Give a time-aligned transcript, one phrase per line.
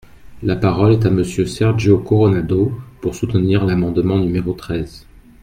[0.41, 5.05] La parole est à Monsieur Sergio Coronado, pour soutenir l’amendement numéro treize.